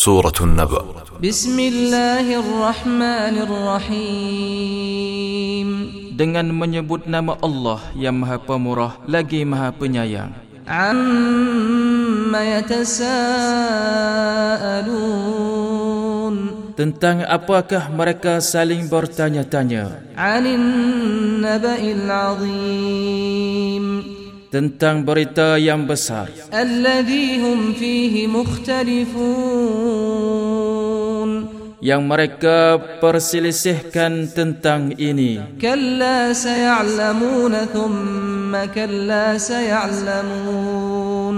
[0.00, 0.84] سورة النبأ
[1.24, 4.88] بسم الله الرحمن الرحيم
[6.16, 10.32] dengan menyebut nama Allah yang Maha Pemurah lagi Maha Penyayang.
[10.68, 12.42] عما
[14.86, 16.34] يتساءلون
[16.76, 23.84] Tentang apakah mereka saling bertanya-tanya عن النبأ العظيم
[24.51, 26.27] tentang berita yang besar.
[31.81, 35.39] Yang mereka perselisihkan tentang ini.
[35.55, 36.35] Kalla
[37.71, 41.37] thumma kalla sayalamun.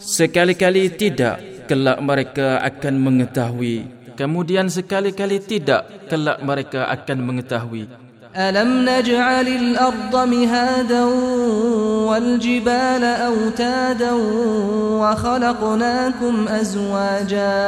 [0.00, 3.84] Sekali-kali tidak kelak mereka akan mengetahui.
[4.16, 8.05] Kemudian sekali-kali tidak kelak mereka akan mengetahui.
[8.35, 11.03] ألم نجعل الأرض مهادا
[12.07, 14.11] والجبال أوتادا
[15.01, 17.59] وخلقناكم أزواجا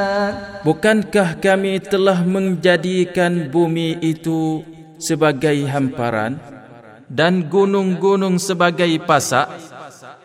[0.63, 4.63] Bukankah kami telah menjadikan bumi itu
[4.95, 6.39] sebagai hamparan
[7.11, 9.51] dan gunung-gunung sebagai pasak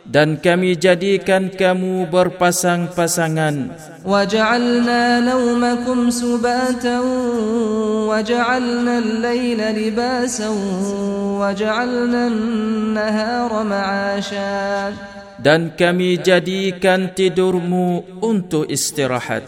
[0.04, 3.72] dan kami jadikan kamu berpasang-pasangan.
[4.04, 7.04] waja'alna nawmakum subatan
[8.12, 10.56] waja'alna al-laila libasan
[11.40, 19.44] waja'alna an-nahara ma'ashan dan kami jadikan tidurmu untuk istirahat.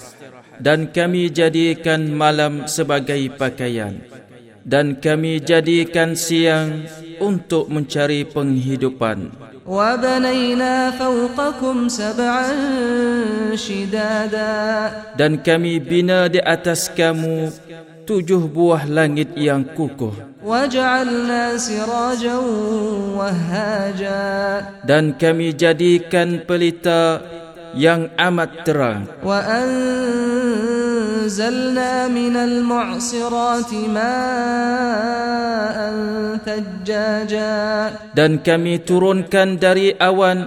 [0.56, 4.04] Dan kami jadikan malam sebagai pakaian.
[4.68, 6.84] Dan kami jadikan siang
[7.24, 9.32] untuk mencari penghidupan.
[15.18, 17.50] Dan kami bina di atas kamu
[18.06, 20.14] tujuh buah langit yang kukuh.
[24.86, 27.26] Dan kami jadikan pelita
[27.74, 29.10] yang amat terang.
[31.25, 34.09] وأنزلنا من المعصرات ماء
[36.45, 37.57] ثجاجا
[38.13, 40.45] dan kami turunkan dari awan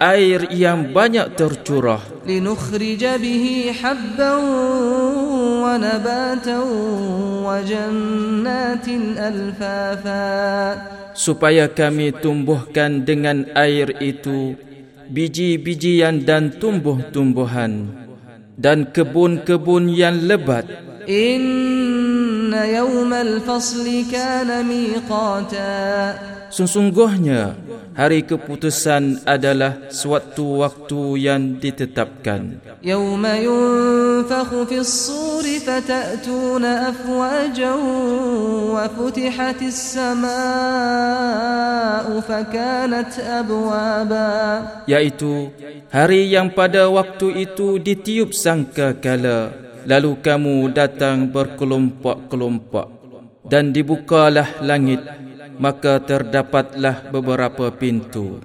[0.00, 3.44] air yang banyak tercurah لنخرج به
[3.80, 4.32] حبا
[5.64, 6.58] ونباتا
[7.44, 8.86] وجنات
[9.18, 10.30] ألفافا
[11.10, 14.56] supaya kami tumbuhkan dengan air itu
[15.10, 18.00] biji-bijian dan tumbuh-tumbuhan
[18.55, 20.65] dan kebun-kebun yang lebat.
[21.05, 26.15] Inna yawmal fasli kana miqata.
[26.49, 27.57] Sesungguhnya
[27.95, 32.59] hari keputusan adalah suatu waktu yang ditetapkan.
[32.83, 37.79] Yawma yunfakhu fis suri fata'atuna afwajan
[38.75, 40.19] wa futihatis sama'u
[42.19, 44.83] fakanat abwaba.
[44.85, 45.55] Yaitu
[45.87, 49.63] hari yang pada waktu itu ditiup sangka kala.
[49.85, 52.89] Lalu kamu datang berkelompok-kelompok
[53.45, 54.97] dan dibukalah langit
[55.57, 58.43] maka terdapatlah beberapa pintu.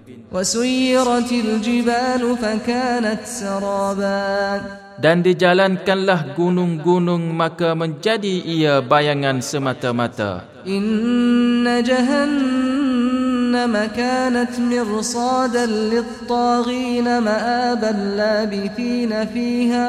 [5.00, 10.46] Dan dijalankanlah gunung-gunung maka menjadi ia bayangan semata-mata.
[10.68, 19.88] Inna jahannam kanat mirsadan lit-taghin ma'aban labithina fiha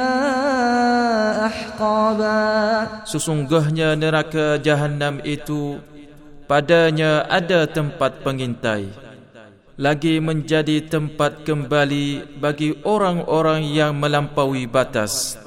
[1.52, 2.40] ahqaba.
[3.04, 5.76] Sesungguhnya neraka jahannam itu
[6.51, 8.91] Padanya ada tempat pengintai
[9.79, 15.39] Lagi menjadi tempat kembali bagi orang-orang yang melampaui batas.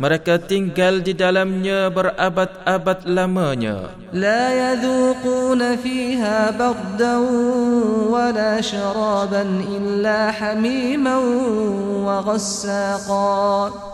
[0.00, 3.92] Mereka tinggal di dalamnya berabad-abad lamanya.
[4.16, 7.16] لا يذوقون فيها بردا
[8.08, 11.16] ولا شرابا إلا حميما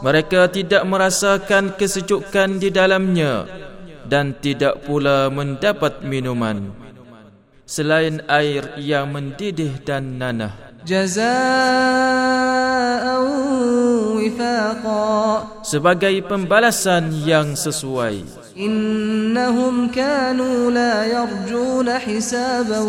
[0.07, 3.67] Mereka tidak merasakan kesejukan di dalamnya
[4.09, 6.89] dan tidak pula mendapat minuman
[7.69, 10.57] selain air yang mendidih dan nanah.
[15.61, 18.25] Sebagai pembalasan yang sesuai.
[18.57, 22.89] Innahum kanu la yarjuna hisaban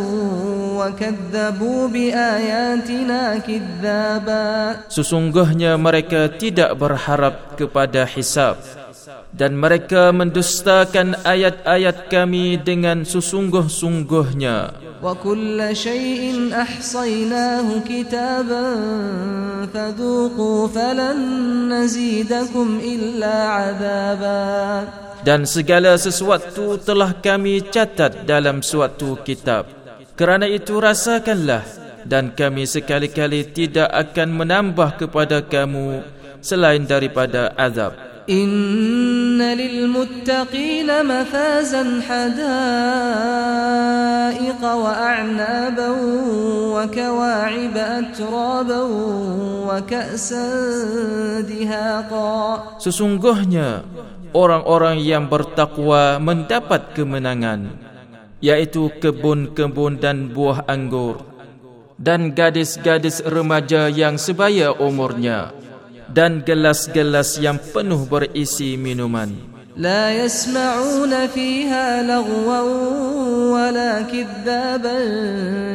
[0.80, 4.88] wa kadzabu bi ayatina kidzaba.
[4.88, 8.58] Sesungguhnya mereka tidak berharap kepada hisab
[9.34, 14.74] dan mereka mendustakan ayat-ayat kami dengan sesungguh-sungguhnya.
[15.00, 15.16] Wa
[15.72, 21.20] shay'in ahsaynahu kitaban fadhuqu falan
[21.72, 23.36] nazidakum illa
[23.70, 29.68] 'adaba dan segala sesuatu telah kami catat dalam suatu kitab.
[30.16, 31.64] Kerana itu rasakanlah
[32.04, 36.04] dan kami sekali-kali tidak akan menambah kepada kamu
[36.40, 38.09] selain daripada azab.
[38.29, 42.43] إن للمتقين مفازا حدائق
[44.65, 45.91] وأعنابا
[46.75, 48.83] وكواعب أترابا
[49.69, 50.47] وكأسا
[51.45, 53.85] دهاقا Sesungguhnya
[54.33, 57.77] orang-orang yang bertakwa mendapat kemenangan
[58.41, 61.21] yaitu kebun-kebun dan buah anggur
[62.01, 65.53] dan gadis-gadis remaja yang sebaya umurnya
[66.11, 69.55] dan gelas-gelas yang penuh berisi minuman.
[69.75, 72.63] لا يسمعون فيها لغوا
[73.51, 74.99] ولا كذابا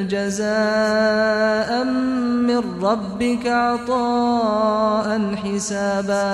[0.08, 1.84] جزاء
[2.48, 6.32] من ربك عطاء حسابا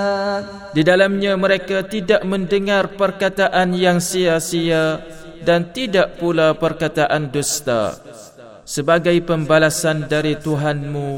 [0.77, 5.01] Di dalamnya mereka tidak mendengar perkataan yang sia-sia
[5.41, 7.97] dan tidak pula perkataan dusta.
[8.65, 11.09] Sebagai pembalasan dari Tuhanmu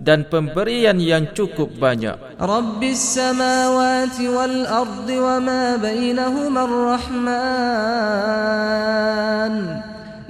[0.00, 2.16] dan pemberian yang cukup banyak.
[2.40, 7.28] Rabbis samawati wal ardi wa ma bainahuma ar-rahman.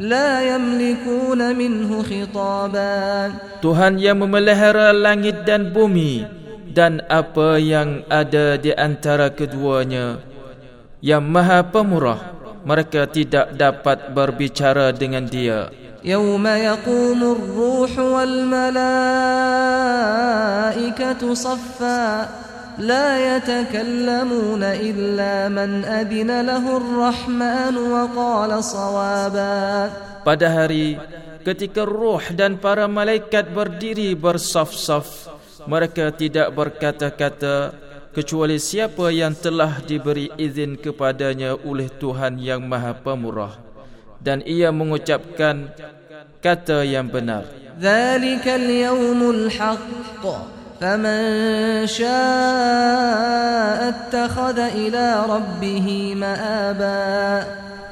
[0.03, 3.39] La yamlikuna minhu khitaban.
[3.63, 6.27] Tuhan yang memelihara langit dan bumi
[6.73, 10.19] dan apa yang ada di antara keduanya.
[11.01, 12.21] Yang Maha Pemurah,
[12.65, 15.73] mereka tidak dapat berbicara dengan Dia.
[16.06, 18.74] يوم يقوم الروح والملائكة
[21.34, 22.30] صفا
[22.78, 29.90] لا يتكلمون إلا من أذن له الرحمن وقال صوابا
[30.26, 30.98] pada hari
[31.42, 35.30] ketika roh dan para malaikat berdiri bersaf-saf
[35.66, 37.74] mereka tidak berkata-kata
[38.14, 43.54] kecuali siapa yang telah diberi izin kepadanya oleh Tuhan yang Maha Pemurah
[44.22, 45.70] dan ia mengucapkan
[46.42, 47.46] kata yang benar.
[47.76, 50.24] ذلك اليوم الحق
[50.80, 51.24] فمن
[51.92, 57.44] شاء اتخذ إلى ربه مآبا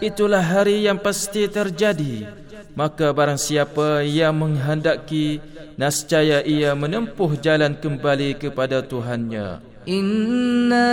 [0.03, 2.27] Itulah hari yang pasti terjadi.
[2.75, 5.39] Maka barang siapa yang menghendaki,
[5.79, 9.73] nascaya ia menempuh jalan kembali kepada Tuhannya.
[9.87, 10.91] إنا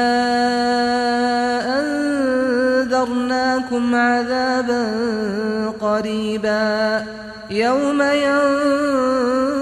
[2.85, 4.83] أنذرناكم عذابا
[5.81, 6.69] قريبا
[7.51, 9.57] يوم ينظر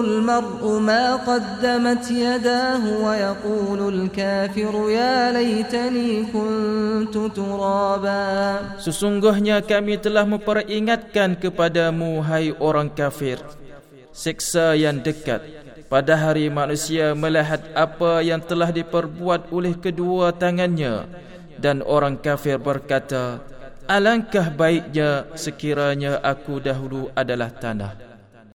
[0.00, 8.24] المرء ما قدمت يداه ويقول الكافر يا ليتني كنت ترابا
[8.82, 13.38] Sesungguhnya kami telah memperingatkan kepadamu, hai orang kafir,
[14.10, 15.40] seksa yang dekat.
[15.86, 21.06] Pada hari manusia melihat apa yang telah diperbuat oleh kedua tangannya
[21.59, 23.43] dan orang kafir berkata,
[23.89, 28.08] Alangkah baiknya sekiranya aku dahulu adalah tanah.